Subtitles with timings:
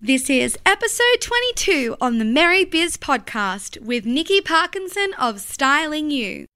[0.00, 6.46] This is episode 22 on the Merry Biz podcast with Nikki Parkinson of Styling You.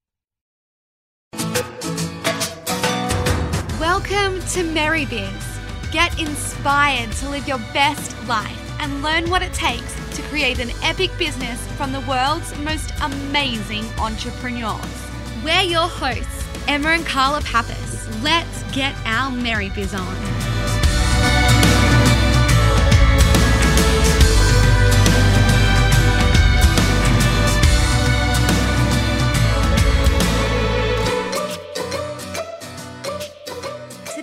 [3.80, 5.58] Welcome to Merry Biz.
[5.90, 10.70] Get inspired to live your best life and learn what it takes to create an
[10.84, 15.10] epic business from the world's most amazing entrepreneurs.
[15.44, 18.22] We're your hosts, Emma and Carla Pappas.
[18.22, 21.61] Let's get our Merry Biz on.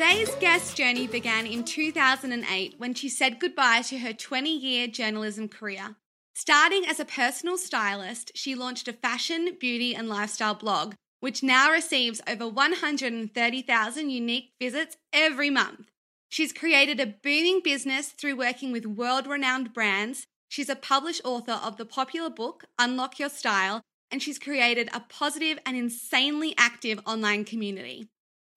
[0.09, 5.47] Today's guest journey began in 2008 when she said goodbye to her 20 year journalism
[5.47, 5.97] career.
[6.33, 11.71] Starting as a personal stylist, she launched a fashion, beauty, and lifestyle blog, which now
[11.71, 15.91] receives over 130,000 unique visits every month.
[16.27, 20.25] She's created a booming business through working with world renowned brands.
[20.47, 25.01] She's a published author of the popular book, Unlock Your Style, and she's created a
[25.01, 28.09] positive and insanely active online community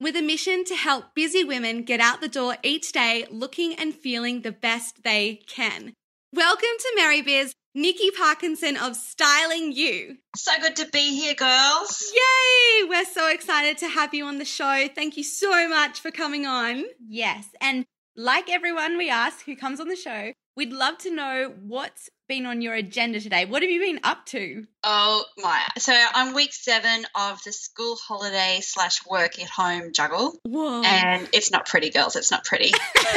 [0.03, 3.95] with a mission to help busy women get out the door each day looking and
[3.95, 5.95] feeling the best they can.
[6.34, 10.17] Welcome to Merry Biz, Nikki Parkinson of Styling You.
[10.34, 12.12] So good to be here, girls.
[12.12, 12.89] Yay!
[12.89, 14.89] We're so excited to have you on the show.
[14.92, 16.84] Thank you so much for coming on.
[17.06, 17.84] Yes, and
[18.17, 22.47] like everyone we ask who comes on the show, we'd love to know what's been
[22.47, 23.44] on your agenda today?
[23.44, 24.66] What have you been up to?
[24.83, 25.61] Oh my!
[25.77, 30.39] So I'm week seven of the school holiday slash work at home juggle.
[30.45, 30.80] Whoa!
[30.83, 32.17] And it's not pretty, girls.
[32.17, 32.73] It's not pretty.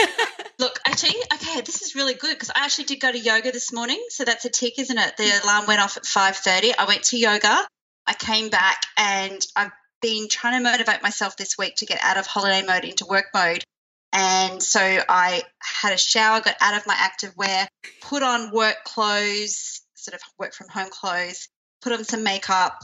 [0.60, 3.72] Look, actually, okay, this is really good because I actually did go to yoga this
[3.72, 5.16] morning, so that's a tick, isn't it?
[5.16, 6.74] The alarm went off at five thirty.
[6.78, 7.66] I went to yoga.
[8.06, 12.18] I came back and I've been trying to motivate myself this week to get out
[12.18, 13.64] of holiday mode into work mode.
[14.18, 17.68] And so I had a shower, got out of my active wear,
[18.02, 21.50] put on work clothes, sort of work from home clothes,
[21.82, 22.82] put on some makeup,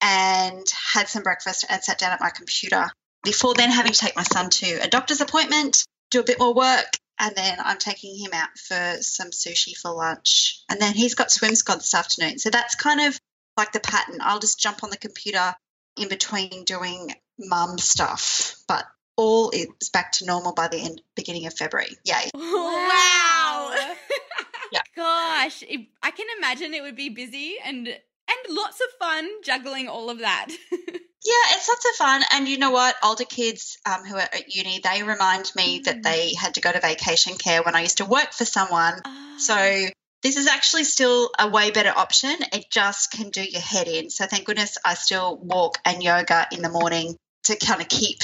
[0.00, 0.64] and
[0.94, 2.90] had some breakfast and sat down at my computer.
[3.22, 6.54] Before then, having to take my son to a doctor's appointment, do a bit more
[6.54, 10.62] work, and then I'm taking him out for some sushi for lunch.
[10.70, 12.38] And then he's got swim squad this afternoon.
[12.38, 13.20] So that's kind of
[13.58, 14.20] like the pattern.
[14.22, 15.54] I'll just jump on the computer
[15.98, 18.56] in between doing mum stuff.
[18.66, 18.86] But
[19.20, 21.96] all is back to normal by the end beginning of February.
[22.04, 22.30] Yay.
[22.34, 23.74] Wow.
[24.72, 24.80] yeah.
[24.96, 29.88] Gosh, it, I can imagine it would be busy and and lots of fun juggling
[29.88, 30.48] all of that.
[31.22, 32.22] Yeah, it's lots of fun.
[32.32, 32.96] And you know what?
[33.04, 35.84] Older kids um, who are at uni, they remind me mm.
[35.84, 38.94] that they had to go to vacation care when I used to work for someone.
[39.04, 39.38] Uh.
[39.38, 39.86] So
[40.22, 42.34] this is actually still a way better option.
[42.54, 44.08] It just can do your head in.
[44.08, 48.20] So thank goodness I still walk and yoga in the morning to kind of keep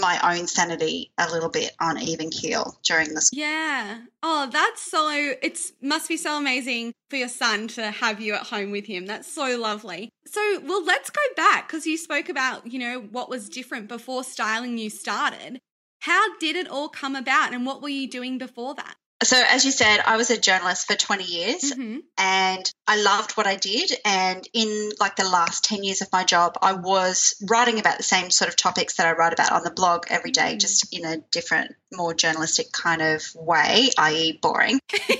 [0.00, 3.30] my own sanity a little bit on even keel during this.
[3.32, 4.00] Yeah.
[4.22, 8.46] Oh, that's so it's must be so amazing for your son to have you at
[8.46, 9.06] home with him.
[9.06, 10.08] That's so lovely.
[10.26, 14.24] So, well, let's go back because you spoke about, you know, what was different before
[14.24, 15.60] styling you started.
[16.00, 18.94] How did it all come about and what were you doing before that?
[19.22, 21.98] So as you said i was a journalist for 20 years mm-hmm.
[22.18, 26.24] and i loved what i did and in like the last 10 years of my
[26.24, 29.62] job i was writing about the same sort of topics that i write about on
[29.64, 30.58] the blog every day mm-hmm.
[30.58, 34.80] just in a different more journalistic kind of way i.e boring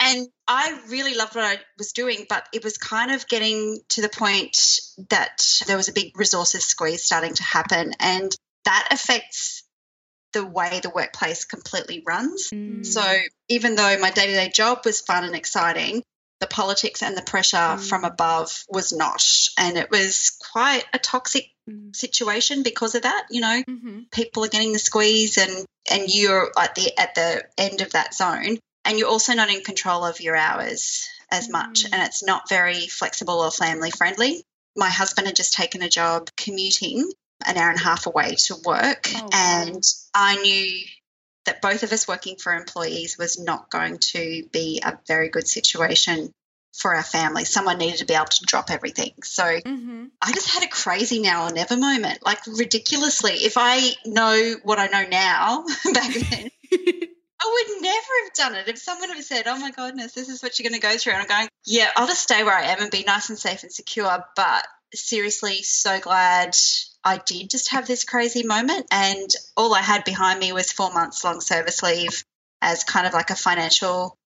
[0.00, 4.02] and i really loved what i was doing but it was kind of getting to
[4.02, 8.34] the point that there was a big resources squeeze starting to happen and
[8.64, 9.64] that affects
[10.32, 12.50] the way the workplace completely runs.
[12.50, 12.86] Mm.
[12.86, 13.02] So
[13.48, 16.02] even though my day to day job was fun and exciting,
[16.40, 17.88] the politics and the pressure mm.
[17.88, 19.22] from above was not.
[19.58, 21.94] And it was quite a toxic mm.
[21.94, 23.26] situation because of that.
[23.30, 24.00] You know, mm-hmm.
[24.10, 28.14] people are getting the squeeze and, and you're at the at the end of that
[28.14, 28.58] zone.
[28.86, 31.84] And you're also not in control of your hours as much.
[31.84, 31.90] Mm.
[31.92, 34.42] And it's not very flexible or family friendly.
[34.76, 37.10] My husband had just taken a job commuting
[37.46, 39.08] an hour and a half away to work.
[39.14, 39.28] Oh, wow.
[39.32, 39.82] And
[40.14, 40.80] I knew
[41.46, 45.48] that both of us working for employees was not going to be a very good
[45.48, 46.32] situation
[46.78, 47.44] for our family.
[47.44, 49.12] Someone needed to be able to drop everything.
[49.24, 50.04] So mm-hmm.
[50.22, 53.32] I just had a crazy now or never moment, like ridiculously.
[53.32, 56.50] If I know what I know now back then,
[57.42, 58.68] I would never have done it.
[58.68, 61.14] If someone had said, "Oh my goodness, this is what you're going to go through,"
[61.14, 63.62] and I'm going, "Yeah, I'll just stay where I am and be nice and safe
[63.62, 66.54] and secure," but seriously, so glad
[67.04, 68.86] I did just have this crazy moment.
[68.90, 72.24] And all I had behind me was four months long service leave
[72.62, 74.16] as kind of like a financial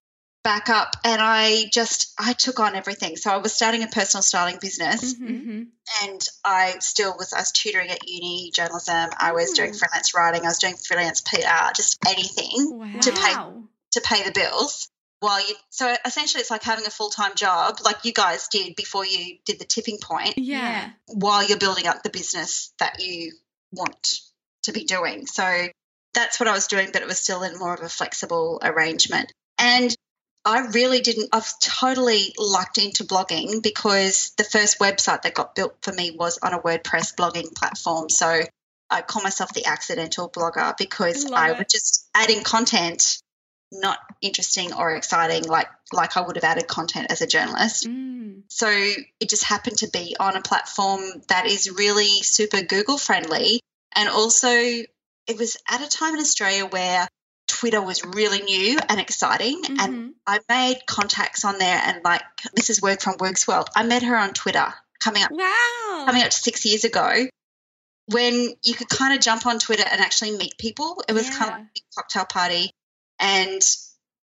[0.42, 0.96] backup.
[1.04, 3.16] And I just, I took on everything.
[3.16, 5.62] So I was starting a personal styling business Mm-hmm.
[6.02, 9.10] and I still was, I was tutoring at uni, journalism.
[9.18, 9.78] I was doing Mm.
[9.78, 10.42] freelance writing.
[10.42, 13.00] I was doing freelance PR, just anything Wow.
[13.00, 13.34] to pay
[13.92, 14.90] to pay the bills
[15.24, 19.04] while you so essentially it's like having a full-time job like you guys did before
[19.06, 20.90] you did the tipping point Yeah.
[21.06, 23.32] while you're building up the business that you
[23.72, 24.20] want
[24.64, 25.66] to be doing so
[26.12, 29.32] that's what i was doing but it was still in more of a flexible arrangement
[29.58, 29.94] and
[30.44, 35.74] i really didn't i've totally lucked into blogging because the first website that got built
[35.82, 38.40] for me was on a wordpress blogging platform so
[38.90, 41.58] i call myself the accidental blogger because Love i it.
[41.58, 43.18] was just adding content
[43.74, 47.86] not interesting or exciting like like I would have added content as a journalist.
[47.86, 48.42] Mm.
[48.48, 53.60] So it just happened to be on a platform that is really super Google friendly
[53.94, 57.06] and also it was at a time in Australia where
[57.46, 60.10] Twitter was really new and exciting and Mhm.
[60.26, 62.22] I made contacts on there and like
[62.54, 63.68] this is work from Works World.
[63.76, 66.04] I met her on Twitter coming up Wow.
[66.06, 67.26] coming up to 6 years ago
[68.08, 71.02] when you could kind of jump on Twitter and actually meet people.
[71.08, 72.70] It was kind of like a big cocktail party.
[73.18, 73.62] And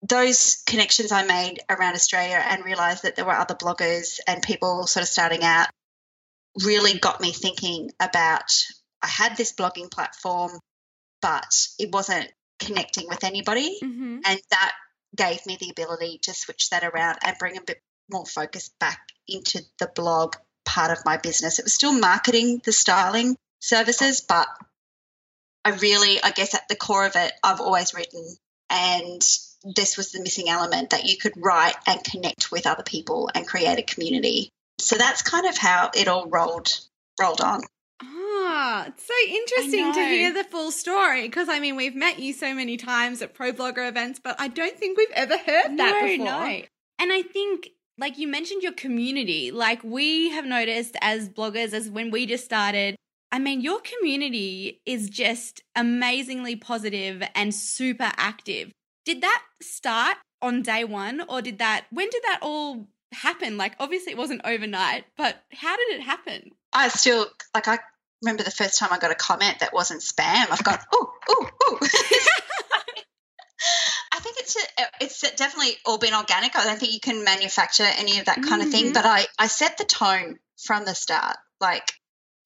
[0.01, 4.85] those connections I made around Australia and realized that there were other bloggers and people
[4.87, 5.67] sort of starting out
[6.63, 8.51] really got me thinking about
[9.01, 10.59] I had this blogging platform,
[11.21, 13.77] but it wasn't connecting with anybody.
[13.81, 14.21] Mhm.
[14.25, 14.73] And that
[15.15, 18.99] gave me the ability to switch that around and bring a bit more focus back
[19.27, 20.35] into the blog
[20.65, 21.59] part of my business.
[21.59, 24.47] It was still marketing the styling services, but
[25.63, 28.37] I really, I guess at the core of it, I've always written.
[28.69, 29.21] And
[29.63, 33.47] this was the missing element that you could write and connect with other people and
[33.47, 34.49] create a community.
[34.79, 36.69] So that's kind of how it all rolled
[37.19, 37.61] rolled on.
[38.01, 42.31] Ah, it's so interesting to hear the full story because I mean we've met you
[42.33, 46.07] so many times at ProBlogger events, but I don't think we've ever heard that no,
[46.07, 46.25] before.
[46.25, 46.61] no.
[46.99, 49.51] And I think, like you mentioned, your community.
[49.51, 52.95] Like we have noticed as bloggers, as when we just started.
[53.31, 58.71] I mean, your community is just amazingly positive and super active.
[59.05, 61.85] Did that start on day one, or did that?
[61.91, 63.57] When did that all happen?
[63.57, 66.51] Like, obviously, it wasn't overnight, but how did it happen?
[66.73, 67.79] I still like I
[68.21, 70.47] remember the first time I got a comment that wasn't spam.
[70.51, 71.77] I've gone, oh, oh, oh.
[74.11, 76.55] I think it's a, it's definitely all been organic.
[76.55, 78.87] I don't think you can manufacture any of that kind of thing.
[78.87, 78.93] Mhm.
[78.93, 81.37] But I I set the tone from the start.
[81.59, 81.91] Like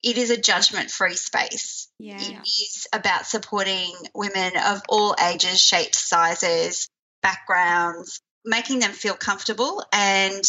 [0.03, 1.87] it is a judgment free space.
[1.99, 2.17] Yeah.
[2.19, 6.89] It is about supporting women of all ages, shapes, sizes,
[7.21, 9.83] backgrounds, making them feel comfortable.
[9.93, 10.43] And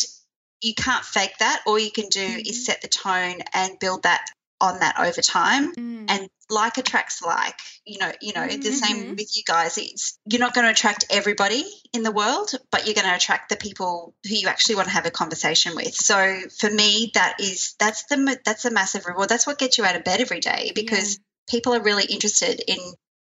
[0.63, 1.63] you can't fake that.
[1.67, 2.49] All you can do Mhm.
[2.49, 4.25] is set the tone and build that
[4.62, 5.75] on that over time.
[5.75, 6.06] Mm.
[6.09, 8.75] And like attracts like, you know, you know, the Mhm.
[8.75, 9.76] same with you guys.
[9.79, 13.49] It's you're not going to attract everybody in the world, but you're going to attract
[13.49, 15.94] the people who you actually want to have a conversation with.
[15.94, 19.29] So for me, that is that's the that's a massive reward.
[19.29, 21.19] That's what gets you out of bed every day because
[21.49, 22.79] people are really interested in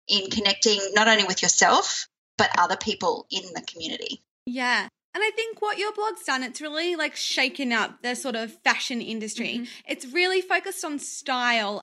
[0.08, 2.08] in connecting not only with yourself
[2.38, 4.22] but other people in the community.
[4.46, 4.88] Yeah.
[5.16, 8.54] And I think what your blog's done, it's really like shaken up the sort of
[8.64, 9.60] fashion industry.
[9.60, 9.68] Mhm.
[9.88, 11.82] It's really focused on style,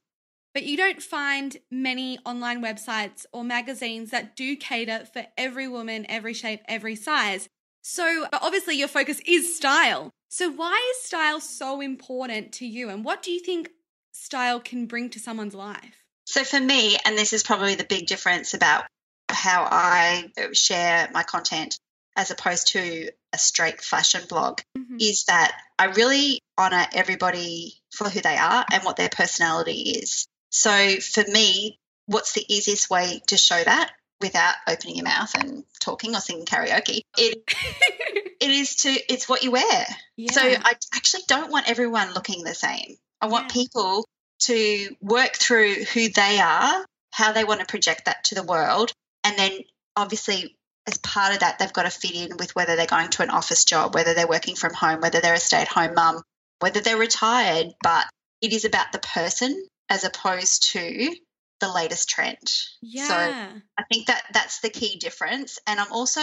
[0.53, 6.07] but you don't find many online websites or magazines that do cater for every woman,
[6.09, 7.49] every shape, every size.
[7.83, 10.11] So, but obviously, your focus is style.
[10.29, 12.89] So, why is style so important to you?
[12.89, 13.71] And what do you think
[14.13, 16.05] style can bring to someone's life?
[16.27, 18.85] So for me, and this is probably the big difference about
[19.29, 21.79] how I share my content
[22.17, 25.01] as opposed to a straight fashion blog, Mhm.
[25.01, 30.27] is that I really honor everybody for who they are and what their personality is.
[30.51, 35.65] So for me, what's the easiest way to show that without opening your mouth and
[35.81, 37.03] talking or singing karaoke?
[37.17, 37.43] It
[38.41, 39.87] it is to it's what you wear.
[40.17, 40.33] yeah.
[40.33, 42.97] So I actually don't want everyone looking the same.
[43.21, 43.63] I want Yeah.
[43.63, 44.09] people
[44.41, 48.93] to work through who they are, how they want to project that to the world,
[49.23, 49.61] and then
[49.97, 50.57] obviously
[50.87, 53.31] as part of that they've got to fit in with whether they're going to an
[53.31, 56.23] office job, whether they're working from home, whether they're a stay-at-home mum,
[56.61, 58.07] whether they're retired, but
[58.41, 61.15] it is about the person as opposed to
[61.61, 62.39] the latest trend.
[62.81, 63.07] yeah.
[63.07, 65.59] So I think that that's the key difference.
[65.67, 66.23] And I'm also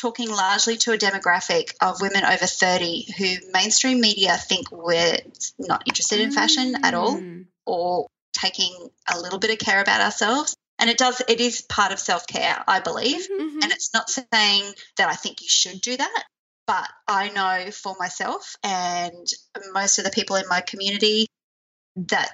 [0.00, 5.16] talking largely to a demographic of women over 30 who mainstream media think we're
[5.58, 7.46] not interested in fashion at all Mm.
[7.64, 10.54] or taking a little bit of care about ourselves.
[10.78, 13.28] And it does, it is part of self care, I believe.
[13.28, 13.62] Mm-hmm.
[13.62, 16.24] And it's not saying that I think you should do that,
[16.66, 19.26] but I know for myself and
[19.72, 21.28] most of the people in my community
[21.96, 22.30] that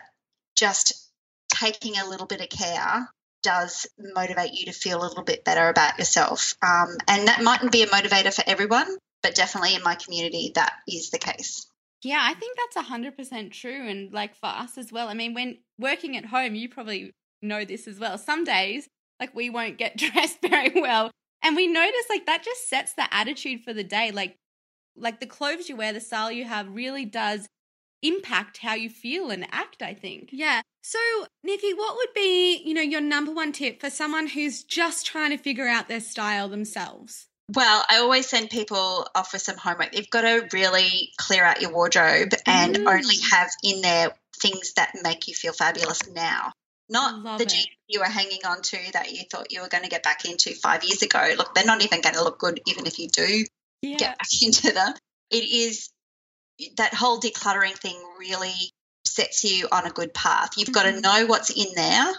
[0.57, 1.11] just
[1.55, 3.09] taking a little bit of care
[3.43, 6.55] does motivate you to feel a little bit better about yourself.
[6.63, 10.73] Um, and that mightn't be a motivator for everyone, but definitely in my community, that
[10.89, 11.67] is the case.
[12.03, 13.89] Yeah, I think that's 100% true.
[13.89, 17.65] And like for us as well, I mean, when working at home, you probably know
[17.65, 18.19] this as well.
[18.19, 18.89] Some days,
[19.21, 21.11] like we won't get dressed very well.
[21.43, 24.11] And we notice like that just sets the attitude for the day.
[24.13, 24.37] Like,
[24.97, 27.47] like the clothes you wear, the style you have really does
[28.03, 30.31] impact how you feel and act, I think.
[30.33, 30.61] Yeah.
[30.83, 30.99] So,
[31.45, 35.31] Nikki, what would be, you know, your number one tip for someone who's just trying
[35.31, 37.27] to figure out their style themselves?
[37.55, 39.97] Well, I always send people off with some homework.
[39.97, 42.87] You've got to really clear out your wardrobe and Mm.
[42.93, 46.53] only have in there things that make you feel fabulous now.
[46.93, 49.83] Not Love the jeans you were hanging on to that you thought you were going
[49.83, 51.35] to get back into five years ago.
[51.37, 53.45] Look, they're not even going to look good even if you do
[53.83, 53.97] Yeah.
[53.97, 54.95] get back into them.
[55.31, 55.91] It is
[56.77, 58.55] that whole decluttering thing really
[59.05, 60.51] sets you on a good path.
[60.57, 61.01] You've got to mm-hmm.
[61.01, 62.13] know what's in there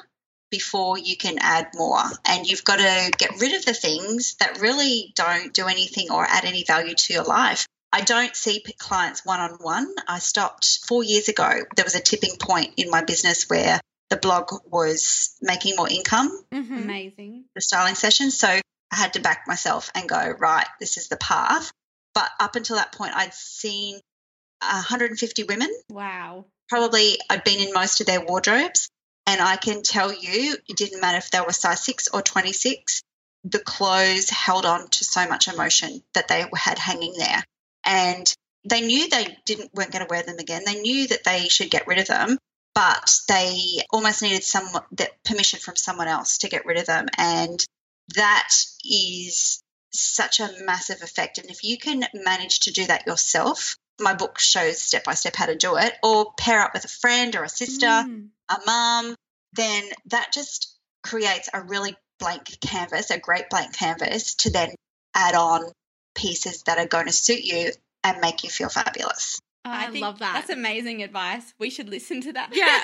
[0.52, 2.04] before you can add more.
[2.26, 6.26] And you've got to get rid of the things that really don't do anything or
[6.26, 7.66] add any value to your life.
[7.92, 9.94] I don't see clients one on one.
[10.08, 11.50] I stopped four years ago.
[11.76, 13.80] There was a tipping point in my business where
[14.14, 16.78] the blog was making more income Mm-hmm.
[16.78, 17.46] Amazing.
[17.56, 18.30] the styling session.
[18.30, 18.62] So I
[18.96, 21.72] had to back myself and go, right, this is the path.
[22.14, 24.00] But up until that point, I'd seen
[24.62, 25.70] 150 women.
[25.90, 26.46] Wow.
[26.70, 28.88] Probably I'd been in most of their wardrobes.
[29.26, 33.02] And I can tell you, it didn't matter if they were size six or 26,
[33.46, 37.44] the clothes held on to so much emotion that they had hanging there.
[37.86, 38.32] And
[38.70, 40.62] they knew they didn't weren't going to wear them again.
[40.66, 42.38] They knew that they should get rid of them,
[42.76, 47.08] but they almost needed some that permission from someone else to get rid of them.
[47.18, 47.64] And
[48.16, 48.50] that
[48.84, 49.62] is
[49.94, 51.38] such a massive effect.
[51.38, 55.36] And if you can manage to do that yourself, my book shows step by step
[55.36, 58.30] how to do it, or pair up with a friend or a sister, Mm.
[58.50, 59.16] a mum,
[59.54, 64.74] then that just creates a really blank canvas, a great blank canvas to then
[65.14, 65.72] add on
[66.16, 67.72] pieces that are going to suit you
[68.04, 69.40] and make you feel fabulous.
[69.66, 70.34] I think love that.
[70.34, 71.54] That's amazing advice.
[71.60, 72.50] We should listen to that.
[72.54, 72.82] Yeah.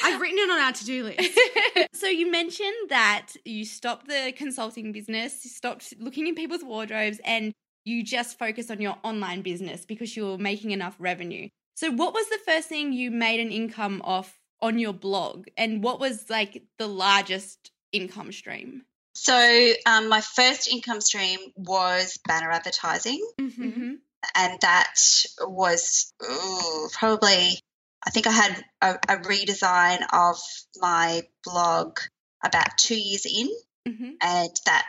[0.04, 1.38] I've written it on our to do list.
[1.94, 7.20] so you mentioned that you stopped the consulting business, you stopped looking in people's wardrobes,
[7.24, 7.52] and
[7.84, 11.48] you just focused on your online business because you were making enough revenue.
[11.74, 15.82] So what was the first thing you made an income off on your blog, and
[15.82, 18.82] what was like the largest income stream?
[19.14, 23.64] So, um, my first income stream was banner advertising, Mm-hmm.
[23.64, 23.92] Mm-hmm.
[24.34, 24.94] And that
[25.40, 27.60] was ooh, probably,
[28.06, 30.38] I think I had a, a redesign of
[30.80, 31.98] my blog
[32.44, 33.48] about two years in.
[33.88, 34.10] Mm-hmm.
[34.20, 34.86] and that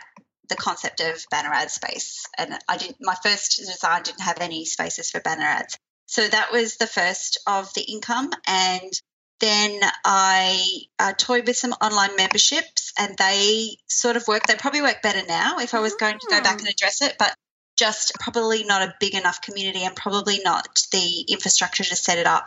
[0.50, 2.26] the concept of banner ad space.
[2.36, 5.78] And I didn't, my first design didn't have any spaces for banner ads.
[6.06, 8.30] So that was the first of the income.
[8.46, 8.92] And
[9.40, 10.62] then I
[10.98, 14.44] uh, toyed with some online memberships and they sort of work.
[14.46, 17.16] They probably work better now if I was going to go back and address it,
[17.18, 17.34] but
[17.76, 22.26] just probably not a big enough community and probably not the infrastructure to set it
[22.26, 22.46] up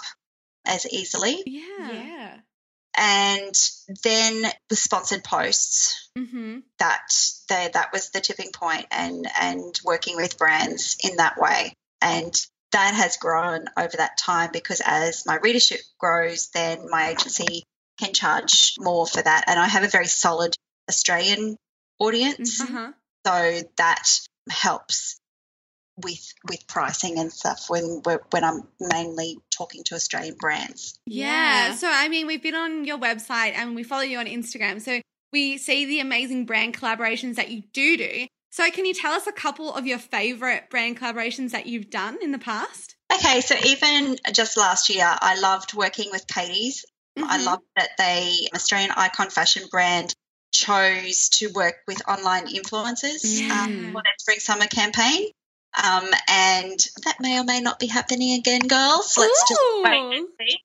[0.66, 1.42] as easily.
[1.46, 1.92] Yeah.
[1.92, 2.38] Yeah.
[2.98, 3.54] And
[4.04, 6.60] then the sponsored posts Mm-hmm.
[6.80, 7.02] that
[7.50, 12.34] they, that was the tipping point and and working with brands in that way and
[12.72, 17.64] that has grown over that time because as my readership grows then my agency
[18.00, 20.56] can charge more for that and I have a very solid
[20.88, 21.58] Australian
[22.00, 22.94] audience Uh-huh.
[23.26, 24.08] so that
[24.50, 25.20] helps
[25.98, 31.70] with with pricing and stuff when we're, when I'm mainly talking to Australian brands Yeah.
[31.70, 31.76] Yeah.
[31.76, 34.82] So, I mean, we've been on your website and we follow you on Instagram.
[34.82, 38.28] So, we see the amazing brand collaborations that you do do.
[38.52, 42.18] So, can you tell us a couple of your favorite brand collaborations that you've done
[42.22, 42.96] in the past?
[43.14, 46.84] Okay, so even just last year, I loved working with Katies.
[47.18, 47.46] I Mhm.
[47.46, 50.14] love that they, Australian icon fashion brand,
[50.66, 55.30] chose to work with online influencers um, for their spring summer campaign.
[55.84, 59.18] Um, and that may or may not be happening again, girls.
[59.18, 60.58] Let's just wait and see.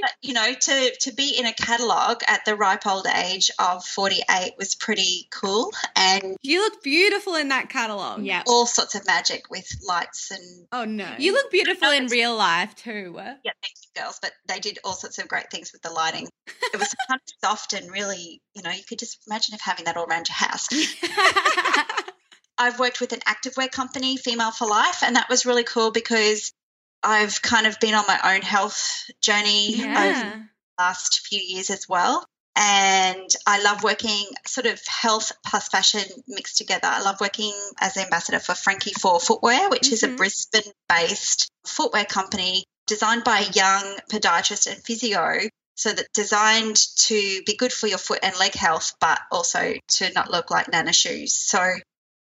[0.00, 3.84] But, you know, to, to be in a catalogue at the ripe old age of
[3.84, 8.22] 48 was pretty cool and you look beautiful in that catalog.
[8.24, 8.42] Yeah.
[8.46, 11.14] all sorts of magic with lights and Oh, no.
[11.18, 13.12] You look beautiful in real life too.
[13.16, 14.18] Yeah, thank you, girls.
[14.20, 16.28] But they did all sorts of great things with the lighting.
[16.46, 19.84] It was kind of soft and really, you know, you could just imagine if having
[19.86, 20.68] that all around your house.
[22.58, 26.52] I've worked with an activewear company, Female for Life, and that was really cool because
[27.02, 31.88] I've kind of been on my own health journey over the last few years as
[31.88, 32.24] well.
[32.56, 36.88] and I love working sort of health plus fashion mixed together.
[36.88, 39.94] I love working as ambassador for Frankie4 Footwear, which mm-hmm.
[39.94, 40.16] is a mm-hmm.
[40.16, 45.38] Brisbane based footwear company designed by a young podiatrist and physio.
[45.76, 46.76] So that designed
[47.06, 50.70] to be good for your foot and leg health, but also to not look like
[50.70, 51.34] nana shoes.
[51.34, 51.66] So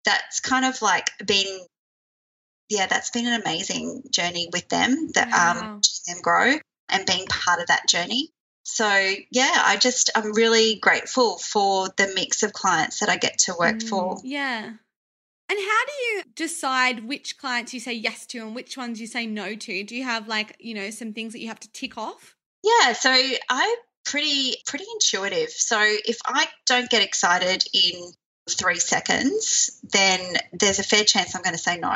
[0.05, 1.59] that's kind of like been
[2.69, 5.73] yeah, that's been an amazing journey with them that um, wow.
[5.73, 6.55] um them grow
[6.89, 8.29] and being part of that journey.
[8.63, 8.87] So
[9.31, 13.55] yeah, I just I'm really grateful for the mix of clients that I get to
[13.57, 14.17] work mm, for.
[14.23, 14.65] Yeah.
[15.51, 19.07] And how do you decide which clients you say yes to and which ones you
[19.07, 19.83] say no to?
[19.83, 22.35] Do you have like, you know, some things that you have to tick off?
[22.63, 23.09] Yeah, so
[23.49, 25.49] I'm pretty pretty intuitive.
[25.49, 28.11] So if I don't get excited in
[28.47, 31.95] 3 seconds, then there's a fair chance I'm going to say no.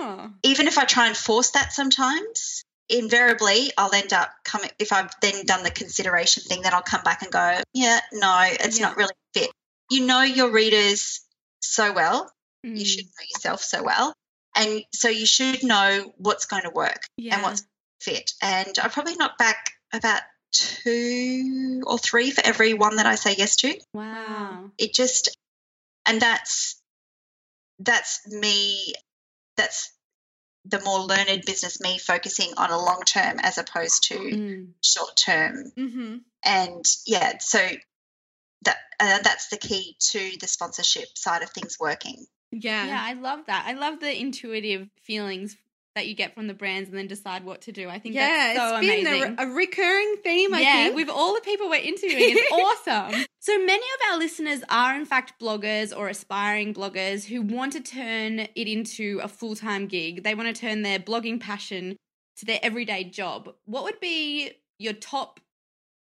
[0.00, 0.30] Oh.
[0.42, 5.12] Even if I try and force that sometimes, invariably I'll end up coming if I've
[5.20, 8.86] then done the consideration thing, then I'll come back and go, yeah, no, it's yeah.
[8.86, 9.50] not really fit.
[9.90, 11.20] You know your readers
[11.60, 12.30] so well.
[12.66, 12.78] Mm.
[12.78, 14.14] You should know yourself so well.
[14.56, 17.34] And so you should know what's going to work yeah.
[17.34, 17.64] and what's
[18.00, 18.32] fit.
[18.42, 23.34] And I probably knock back about two or three for every one that I say
[23.36, 23.78] yes to.
[23.94, 24.70] Wow.
[24.78, 25.36] It just
[26.06, 26.80] and that's
[27.78, 28.94] that's me
[29.60, 29.92] that's
[30.64, 34.68] the more learned business me focusing on a long term as opposed to mm.
[34.82, 35.72] short term.
[35.76, 36.16] Mm-hmm.
[36.44, 37.58] And yeah, so
[38.64, 42.26] that uh, that's the key to the sponsorship side of things working.
[42.52, 42.86] Yeah.
[42.86, 43.64] Yeah, I love that.
[43.66, 45.56] I love the intuitive feelings
[46.00, 47.88] that you get from the brands and then decide what to do.
[47.90, 49.36] I think yeah, that's so it's been amazing.
[49.38, 50.96] A, a recurring theme, I yeah, think.
[50.96, 52.36] with all the people we're interviewing.
[52.38, 52.52] It's
[52.88, 53.26] awesome.
[53.40, 57.80] So many of our listeners are in fact bloggers or aspiring bloggers who want to
[57.80, 60.24] turn it into a full-time gig.
[60.24, 61.96] They want to turn their blogging passion
[62.38, 63.54] to their everyday job.
[63.66, 65.38] What would be your top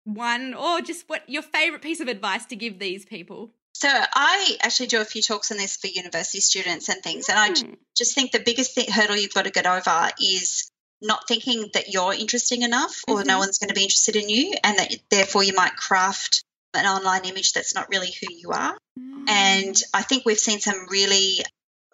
[0.05, 3.51] one or just what your favorite piece of advice to give these people?
[3.79, 7.39] So I actually do a few talks on this for university students and things, and
[7.39, 7.75] I hmm.
[7.95, 10.69] just think the biggest thing, hurdle you've got to get over is
[11.01, 13.27] not thinking that you're interesting enough or mm-hmm.
[13.27, 16.86] no one's going to be interested in you, and that therefore you might craft an
[16.86, 18.77] online image that's not really who you are.
[18.99, 19.30] Mm.
[19.30, 21.38] And I think we've seen some really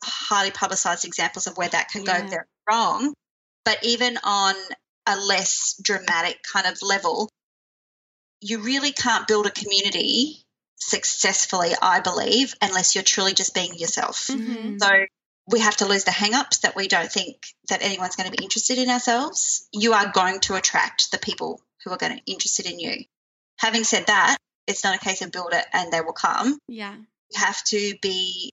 [0.03, 2.21] highly publicized examples of where that can yeah.
[2.21, 3.13] go very wrong.
[3.63, 4.55] But even on
[5.05, 7.29] a less dramatic kind of level,
[8.41, 10.44] you really can't build a community
[10.75, 14.27] successfully, I believe, unless you're truly just being yourself.
[14.27, 14.77] Mm-hmm.
[14.77, 14.89] So
[15.47, 17.37] we have to lose the hang-ups that we don't think
[17.69, 19.67] that anyone's going to be interested in ourselves.
[19.71, 23.05] You are going to attract the people who are going to be interested in you.
[23.57, 26.57] Having said that, it's not a case of build it and they will come.
[26.67, 26.95] Yeah.
[26.95, 28.51] You have to be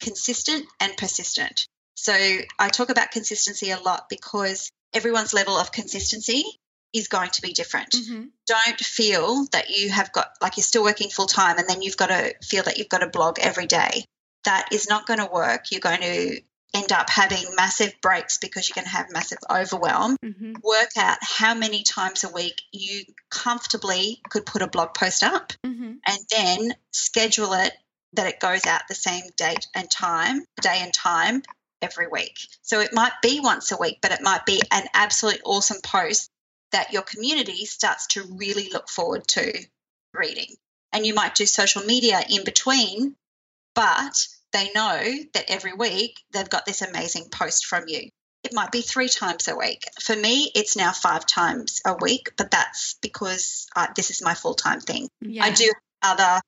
[0.00, 1.66] consistent and persistent.
[1.94, 2.14] So
[2.58, 6.44] I talk about consistency a lot because everyone's level of consistency
[6.92, 7.90] is going to be different.
[7.90, 8.24] Mm-hmm.
[8.46, 11.96] Don't feel that you have got, like you're still working full time and then you've
[11.96, 14.04] got to feel that you've got to blog every day.
[14.44, 15.70] That is not going to work.
[15.70, 16.40] You're going to
[16.74, 20.16] end up having massive breaks because you're going to have massive overwhelm.
[20.24, 20.54] Mm-hmm.
[20.62, 25.52] Work out how many times a week you comfortably could put a blog post up
[25.64, 25.92] mm-hmm.
[26.06, 27.72] and then schedule it
[28.14, 31.42] that it goes out the same date and time, day and time
[31.80, 32.36] every week.
[32.62, 36.30] So it might be once a week, but it might be an absolute awesome post
[36.72, 39.52] that your community starts to really look forward to
[40.14, 40.54] reading.
[40.92, 43.14] And you might do social media in between,
[43.74, 45.00] but they know
[45.34, 48.10] that every week they've got this amazing post from you.
[48.44, 49.84] It might be three times a week.
[50.00, 54.34] For me, it's now five times a week, but that's because I, this is my
[54.34, 55.08] full time thing.
[55.20, 55.44] Yeah.
[55.44, 56.40] I do other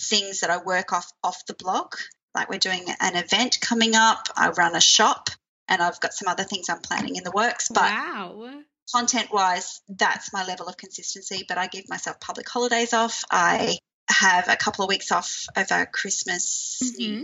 [0.00, 1.94] things that I work off off the blog.
[2.34, 4.28] Like we're doing an event coming up.
[4.34, 5.28] I run a shop,
[5.68, 7.68] and I've got some other things I'm planning in the works.
[7.68, 8.62] But wow
[8.94, 11.44] content wise, that's my level of consistency.
[11.46, 13.24] But I give myself public holidays off.
[13.30, 17.22] I have a couple of weeks off over Christmas, mm-hmm.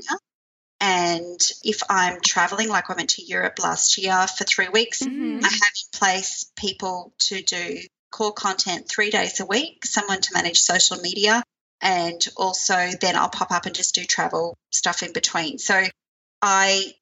[0.80, 5.44] And if I'm traveling, like I went to Europe last year for three weeks, mm-hmm.
[5.44, 10.34] I have in place people to do core content three days a week, someone to
[10.34, 11.42] manage social media,
[11.80, 15.58] and also then I'll pop up and just do travel stuff in between.
[15.58, 15.82] So
[16.42, 16.92] I,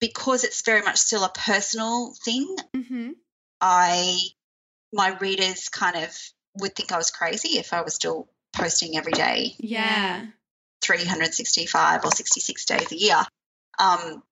[0.00, 3.10] because it's very much still a personal thing, mm-hmm.
[3.60, 4.18] I
[4.92, 6.16] my readers kind of
[6.56, 9.54] would think I was crazy if I was still posting every day.
[9.58, 10.26] Yeah.
[10.82, 13.22] 365 or 66 days a year.
[13.78, 14.22] Um,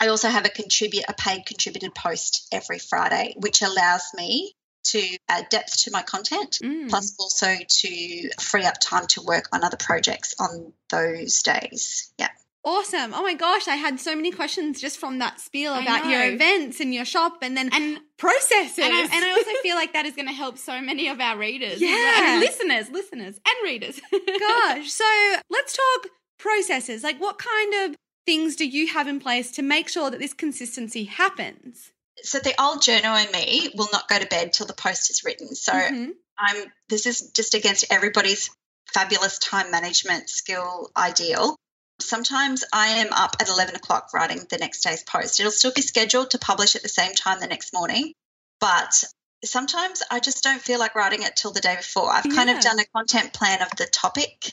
[0.00, 5.18] I also have a contribute a paid contributed post every Friday, which allows me to
[5.28, 6.88] add depth to my content, mm.
[6.88, 12.12] plus also to free up time to work on other projects on those days.
[12.18, 12.30] Yeah.
[12.62, 13.14] Awesome.
[13.14, 16.78] Oh my gosh, I had so many questions just from that spiel about your events
[16.80, 18.78] and your shop and then And processes.
[18.84, 21.20] and I, and I also feel like that is going to help so many of
[21.20, 21.80] our readers.
[21.80, 21.88] Yeah.
[21.90, 23.98] I mean, listeners, listeners, and readers.
[24.40, 24.90] gosh.
[24.92, 25.04] So
[25.48, 27.02] let's talk processes.
[27.02, 27.96] Like what kind of
[28.26, 31.92] things do you have in place to make sure that this consistency happens?
[32.22, 35.24] So the old journal in me will not go to bed till the post is
[35.24, 35.54] written.
[35.54, 36.10] So Mhm.
[36.38, 38.50] I'm this is just against everybody's
[38.92, 41.56] fabulous time management skill ideal.
[42.02, 45.40] Sometimes I am up at 11 o'clock writing the next day's post.
[45.40, 48.12] It'll still be scheduled to publish at the same time the next morning,
[48.60, 49.04] but
[49.44, 52.10] sometimes I just don't feel like writing it till the day before.
[52.10, 54.52] I've kind of done a content plan of the topic,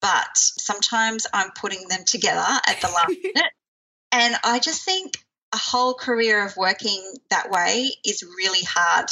[0.00, 3.52] but sometimes I'm putting them together at the last minute.
[4.12, 5.18] And I just think
[5.52, 9.08] a whole career of working that way is really hard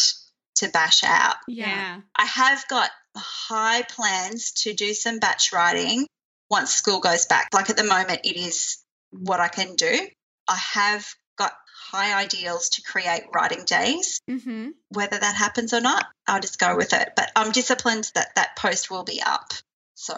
[0.57, 1.37] to bash out.
[1.49, 2.01] yeah.
[2.14, 6.07] I have got high plans to do some batch writing
[6.50, 7.48] once school goes back.
[7.52, 8.78] Like at the moment, it is
[9.11, 10.09] what I can do.
[10.48, 11.06] I have
[11.37, 11.52] got
[11.90, 14.20] high ideals to create writing days.
[14.28, 14.72] Mhm.
[14.90, 17.11] Whether that happens or not, I'll just go with it.
[17.16, 19.52] But I'm disciplined that that post will be up.
[19.94, 20.14] So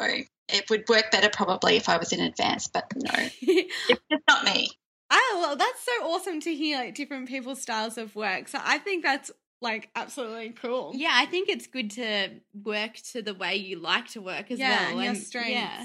[0.49, 3.11] it would work better probably if I was in advance, but no,
[3.41, 3.75] it's
[4.11, 4.71] just not me.
[5.11, 8.49] Oh, well, that's so awesome to hear like different people's styles of work.
[8.49, 10.93] So I think that's like absolutely cool.
[10.95, 14.59] Yeah, I think it's good to work to the way you like to work as
[14.59, 14.99] yeah, well.
[14.99, 15.51] and your strengths.
[15.51, 15.85] yeah.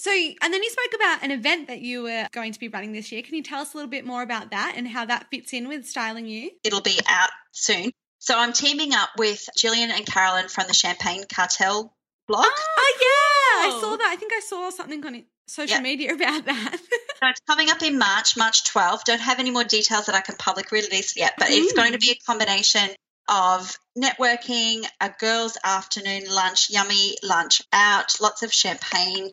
[0.00, 2.92] So, and then you spoke about an event that you were going to be running
[2.92, 3.20] this year.
[3.20, 5.68] Can you tell us a little bit more about that and how that fits in
[5.68, 6.50] with styling you?
[6.64, 7.90] It'll be out soon.
[8.18, 11.94] So I'm teaming up with Gillian and Carolyn from the Champagne Cartel
[12.26, 12.46] blog.
[12.46, 14.08] Oh, yeah, I saw that.
[14.10, 15.82] I think I saw something on social Yep.
[15.82, 16.78] media about that.
[16.80, 19.04] So it's coming up in March, March 12th.
[19.04, 21.98] Don't have any more details that I can publicly release yet, but it's going to
[21.98, 22.88] be a combination
[23.28, 29.30] of networking, a girls' afternoon lunch, yummy lunch out, lots of champagne.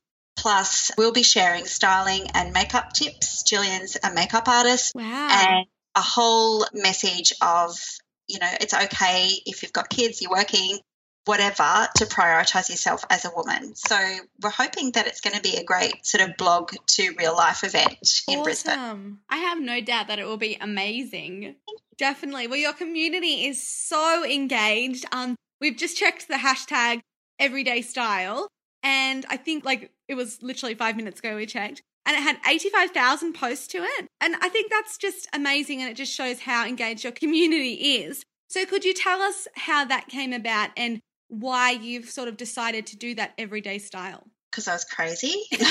[0.48, 3.44] Plus, we'll be sharing styling and makeup tips.
[3.44, 5.28] Jillian's a makeup artist, wow.
[5.30, 7.78] and a whole message of,
[8.30, 10.80] you know, it's okay if you've got kids, you're working,
[11.26, 13.76] whatever, to prioritize yourself as a woman.
[13.76, 13.98] So
[14.42, 17.66] we're hoping that it's going to be a great sort of blog to real life
[17.66, 19.18] event in Brisbane.
[19.30, 21.58] I have no doubt that it will be amazing.
[21.98, 22.48] Definitely.
[22.48, 25.04] Well, your community is so engaged.
[25.12, 27.02] Um, we've just checked the hashtag
[27.38, 28.48] everyday style,
[28.82, 32.38] and I think like it was literally five minutes ago we checked, and it had
[32.48, 34.08] 85,000 posts to it.
[34.22, 38.24] And I think that's just amazing, and it just shows how engaged your community is.
[38.50, 42.88] So, could you tell us how that came about and why you've sort of decided
[42.88, 44.24] to do that everyday style?
[44.52, 45.34] Because I was crazy.
[45.52, 45.62] yeah,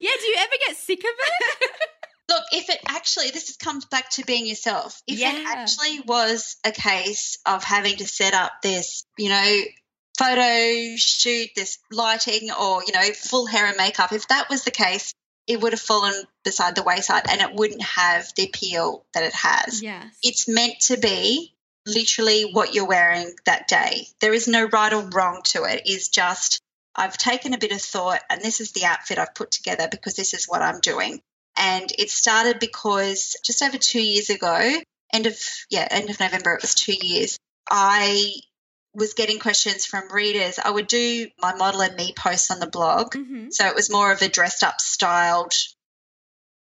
[0.00, 1.70] do you ever get sick of it?
[2.28, 5.00] Look, if it actually, this comes back to being yourself.
[5.06, 5.36] If Yeah.
[5.36, 9.60] it actually was a case of having to set up this, you know,
[10.18, 14.70] photo shoot, this lighting, or, you know, full hair and makeup, if that was the
[14.70, 15.12] case,
[15.46, 19.32] it would have fallen beside the wayside and it wouldn't have the appeal that it
[19.32, 19.82] has.
[19.82, 20.16] yes.
[20.22, 21.54] It's meant to be
[21.86, 24.08] literally what you're wearing that day.
[24.20, 25.82] There is no right or wrong to it.
[25.84, 26.60] It's just,
[26.96, 30.14] I've taken a bit of thought and this is the outfit I've put together because
[30.14, 31.20] this is what I'm doing.
[31.56, 34.80] And it started because just over two years ago,
[35.12, 35.38] end of,
[35.70, 37.38] yeah, end of November, it was two years,
[37.70, 38.32] I
[38.96, 40.58] was getting questions from readers.
[40.58, 43.14] I would do my model and me posts on the blog.
[43.14, 45.52] hmm So it was more of a dressed up, styled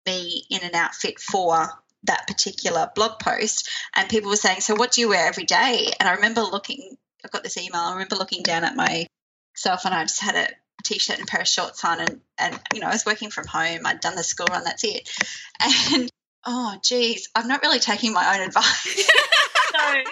[0.07, 1.69] me in an outfit for
[2.05, 3.71] that particular blog post.
[3.95, 5.93] And people were saying, So what do you wear every day?
[6.01, 9.95] And I remember looking, I got this email, I remember looking down at myself and
[9.95, 10.49] I just had a
[10.85, 12.01] t shirt and a pair of shorts on.
[12.01, 14.85] And, and, you know, I was working from home, I'd done the school run, that's
[14.85, 15.11] it.
[15.95, 16.11] And
[16.47, 19.11] oh, geez, I'm not really taking my own advice.
[19.75, 20.03] so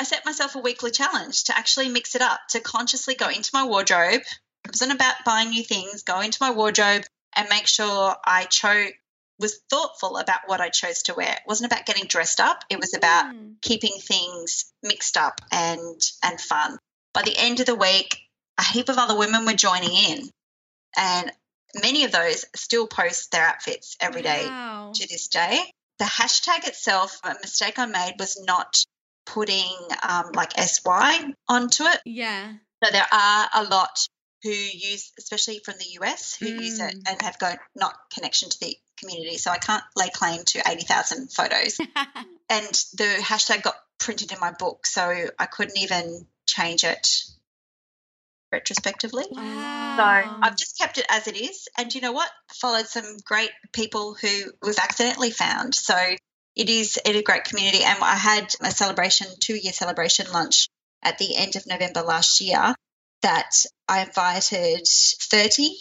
[0.00, 3.50] I set myself a weekly challenge to actually mix it up, to consciously go into
[3.52, 4.22] my wardrobe.
[4.64, 7.04] It wasn't about buying new things, go into my wardrobe
[7.36, 8.92] and make sure I chose
[9.38, 11.32] was thoughtful about what I chose to wear.
[11.32, 12.64] It wasn't about getting dressed up.
[12.70, 13.56] It was about Mm.
[13.60, 16.78] keeping things mixed up and and fun.
[17.12, 18.16] By the end of the week,
[18.56, 20.30] a heap of other women were joining in.
[20.96, 21.30] And
[21.74, 24.92] many of those still post their outfits every day Wow.
[24.94, 25.70] to this day.
[25.98, 28.82] The hashtag itself, a mistake I made was not
[29.34, 29.76] putting
[30.08, 32.00] um, like SY onto it.
[32.04, 32.52] Yeah.
[32.82, 34.06] So there are a lot
[34.42, 37.10] who use, especially from the US, who use it Mm.
[37.10, 39.36] and have got not connection to the community.
[39.36, 41.78] So I can't lay claim to 80,000 photos.
[42.48, 45.02] and the hashtag got printed in my book, so
[45.38, 47.06] I couldn't even change it
[48.50, 49.24] retrospectively.
[49.30, 50.02] So
[50.42, 51.68] I've just kept it as it is.
[51.78, 52.30] And you know what?
[52.54, 54.28] Followed some great people who
[54.62, 55.74] we've accidentally found.
[55.74, 55.94] So
[56.60, 57.82] it is a great community.
[57.82, 60.68] And I had a celebration, two year celebration lunch
[61.02, 62.74] at the end of November last year
[63.22, 63.50] that
[63.88, 65.74] I invited 30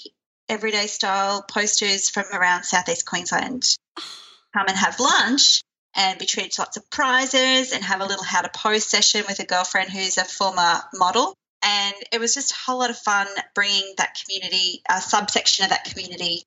[0.48, 3.76] everyday style posters from around southeast Queensland
[4.54, 5.64] come and have lunch
[5.96, 9.26] and be treated to lots of prizes and have a little how to pose session
[9.28, 11.36] with a girlfriend who's a former model.
[11.62, 15.72] And it was just a whole lot of fun bringing that community, a subsection of
[15.72, 16.44] that community,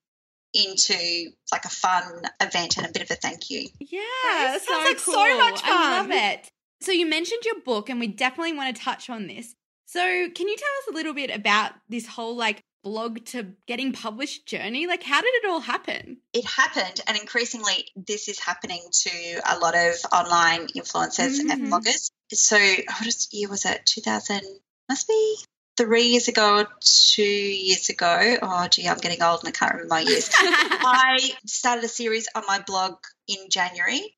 [0.54, 3.68] into like a fun event and a bit of a thank you.
[3.80, 5.70] Yeah, That that is sounds so like so much fun.
[5.70, 6.50] I love it.
[6.80, 9.54] So you mentioned your book, and we definitely want to touch on this.
[9.86, 13.92] So can you tell us a little bit about this whole like blog to getting
[13.92, 14.86] published journey?
[14.88, 16.16] Like, how did it all happen?
[16.32, 21.70] It happened, and increasingly, this is happening to a lot of online influencers and Mhm.
[21.70, 22.10] bloggers.
[22.32, 23.86] So, what year was it?
[23.86, 24.42] 2000,
[24.88, 25.36] must be
[25.76, 28.36] three years ago, or two years ago.
[28.42, 30.30] Oh, gee, I'm getting old and I can't remember my years.
[30.40, 32.96] I started a series on my blog
[33.28, 34.16] in January,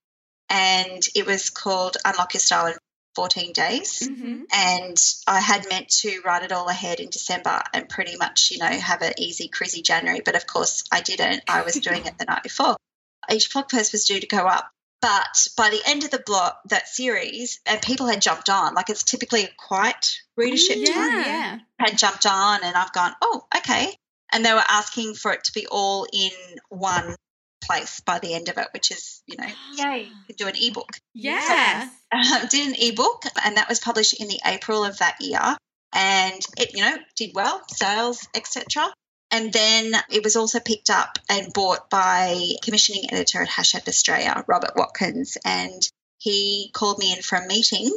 [0.49, 2.75] and it was called Unlock Your Style in
[3.15, 4.09] 14 Days.
[4.09, 4.43] mm-hmm.
[4.53, 8.59] And I had meant to write it all ahead in December and pretty much, you
[8.59, 10.23] know, have an easy, crazy January.
[10.25, 11.43] But of course, I didn't.
[11.49, 12.77] I was doing it the night before.
[13.33, 14.71] Each blog post was due to go up.
[15.05, 18.89] But by the end of the block, that series, and people had jumped on, like
[18.89, 21.59] it's typically a quiet readership mm, yeah, time yeah.
[21.79, 23.95] had jumped on and I've gone, oh, okay.
[24.33, 26.31] And they were asking for it to be all in
[26.71, 27.17] one
[27.63, 29.93] place by the end of it, which is, you know, ah.
[29.93, 30.97] yay, you could do an ebook.
[31.13, 31.91] Yes.
[32.11, 35.59] Um, did an ebook and that was published in the April of that year.
[35.93, 38.91] And it, you know, did well, sales, etc.
[39.35, 44.45] And then it was also picked up and bought by commissioning editor at Hachette Australia,
[44.47, 45.37] Robert Watkins.
[45.45, 45.83] And
[46.19, 47.91] he called me in for a meeting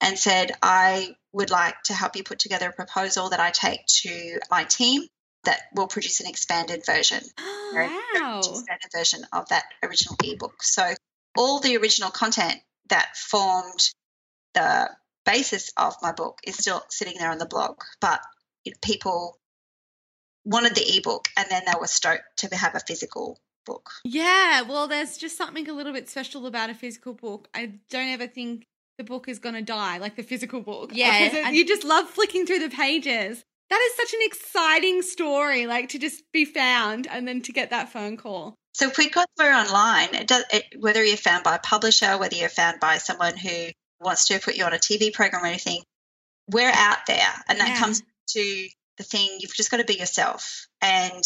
[0.00, 3.84] and said, I would like to help you put together a proposal that I take
[4.02, 5.02] to my team
[5.42, 8.38] that will produce an expanded version, oh, very wow.
[8.38, 10.62] expanded version of that original ebook.
[10.62, 10.94] So
[11.36, 13.90] all the original content that formed
[14.54, 14.90] the
[15.26, 18.20] basis of my book is still sitting there on the blog, but
[18.80, 19.40] people
[20.44, 23.90] wanted the ebook and then they were stoked to have a physical book.
[24.04, 27.48] Yeah, well, there's just something a little bit special about a physical book.
[27.54, 28.66] I don't ever think
[28.98, 30.90] the book is going to die, like the physical book.
[30.94, 33.42] Yeah, it- and- you just love flicking through the pages.
[33.70, 37.70] That is such an exciting story, like to just be found and then to get
[37.70, 38.54] that phone call.
[38.74, 42.18] So if we got through online, it does, it, whether you're found by a publisher,
[42.18, 43.68] whether you're found by someone who
[44.00, 45.82] wants to put you on a TV program or anything,
[46.50, 47.32] we're out there.
[47.48, 47.78] And that Yeah.
[47.78, 50.66] comes to the thing, you've just got to be yourself.
[50.80, 51.22] And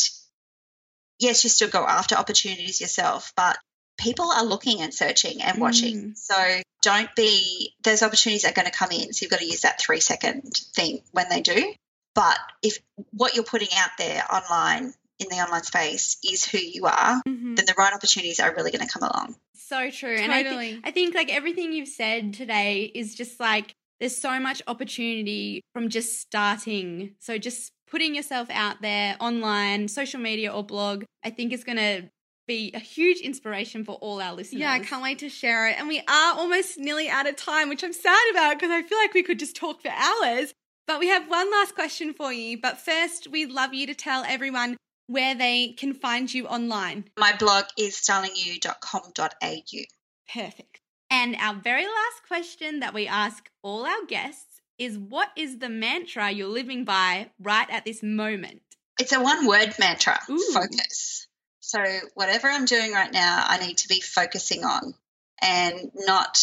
[1.18, 3.58] yes, you still go after opportunities yourself, but
[3.98, 6.10] people are looking and searching and watching.
[6.12, 6.16] Mm.
[6.18, 6.34] So
[6.82, 9.12] don't be, those opportunities that are going to come in.
[9.12, 11.72] So you've got to use that three second thing when they do.
[12.14, 12.78] But if
[13.10, 17.56] what you're putting out there online in the online space is who you are, Mhm.
[17.56, 19.34] then the right opportunities are really going to come along.
[19.56, 20.14] So true.
[20.14, 20.80] And I, thi- Totally.
[20.84, 25.88] I think like everything you've said today is just like there's so much opportunity from
[25.88, 27.14] just starting.
[27.18, 31.78] So just putting yourself out there online, social media or blog, I think is going
[31.78, 32.10] to
[32.46, 34.60] be a huge inspiration for all our listeners.
[34.60, 35.78] Yeah, I can't wait to share it.
[35.78, 38.98] And we are almost nearly out of time, which I'm sad about because I feel
[38.98, 40.52] like we could just talk for hours.
[40.86, 42.58] But we have one last question for you.
[42.60, 47.04] But first, we'd love you to tell everyone where they can find you online.
[47.18, 49.78] My blog is stylingyou.com.au.
[50.32, 50.77] Perfect.
[51.10, 55.68] And our very last question that we ask all our guests is what is the
[55.68, 58.62] mantra you're living by right at this moment?
[59.00, 60.52] It's a one word mantra Ooh.
[60.52, 61.26] focus.
[61.60, 61.78] So,
[62.14, 64.94] whatever I'm doing right now, I need to be focusing on
[65.40, 66.38] and not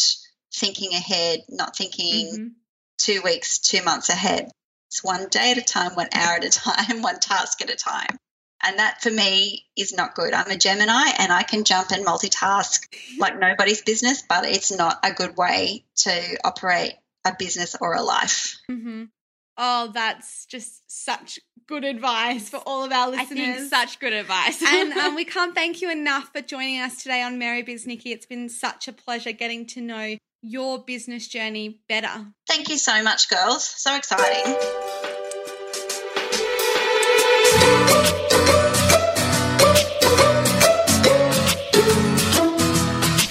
[0.54, 2.54] thinking ahead, not thinking Mhm.
[2.98, 4.50] two weeks, two months ahead.
[4.88, 7.76] It's one day at a time, one hour at a time, one task at a
[7.76, 8.18] time.
[8.62, 10.32] And that for me is not good.
[10.32, 12.80] I'm a Gemini and I can jump and multitask
[13.18, 18.02] like nobody's business, but it's not a good way to operate a business or a
[18.02, 18.56] life.
[18.70, 19.04] Mm-hmm.
[19.58, 23.56] Oh, that's just such good advice for all of our I listeners.
[23.56, 24.62] think such good advice.
[24.66, 28.12] and um, we can't thank you enough for joining us today on Merry Biz Nikki.
[28.12, 32.26] It's been such a pleasure getting to know your business journey better.
[32.48, 33.64] Thank you so much, girls.
[33.64, 34.54] So exciting.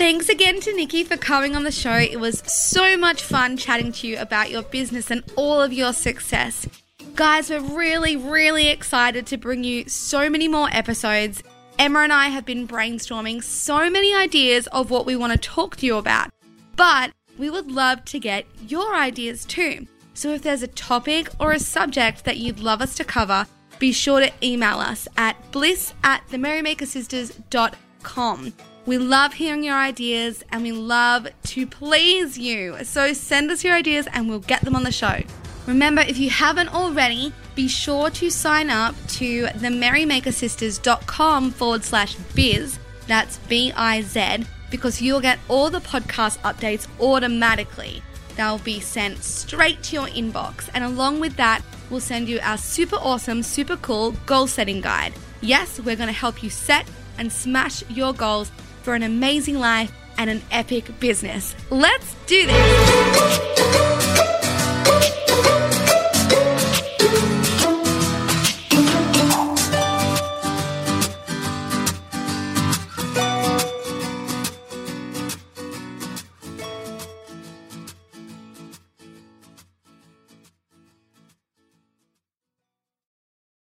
[0.05, 1.95] Thanks again to Nikki for coming on the show.
[1.95, 5.93] It was so much fun chatting to you about your business and all of your
[5.93, 6.67] success.
[7.15, 11.41] Guys, we're really, really excited to bring you so many more episodes.
[11.79, 15.75] Emma and I have been brainstorming so many ideas of what we want to talk
[15.77, 16.29] to you about,
[16.75, 19.87] but we would love to get your ideas too.
[20.13, 23.47] So if there's a topic or a subject that you'd love us to cover,
[23.79, 28.53] be sure to email us at bliss at themerrymakersisters.com.
[28.85, 32.83] We love hearing your ideas and we love to please you.
[32.83, 35.21] So send us your ideas and we'll get them on the show.
[35.65, 42.15] Remember, if you haven't already, be sure to sign up to the merrymakersisters.com forward slash
[42.35, 42.77] biz.
[43.07, 48.03] That's B I Z, because you'll get all the podcast updates automatically.
[48.35, 50.69] They'll be sent straight to your inbox.
[50.75, 55.13] And along with that, we'll send you our super awesome, super cool goal setting guide.
[55.41, 56.85] Yes, we're going to help you set
[57.17, 58.51] and smash your goals
[58.85, 61.55] for an amazing life and an epic business.
[61.71, 63.94] Let's do this.